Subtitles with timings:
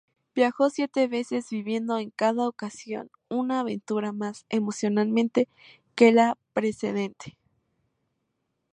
[0.33, 5.47] Viajó siete veces, viviendo en cada ocasión una aventura más emocionante
[5.93, 7.37] que la precedente.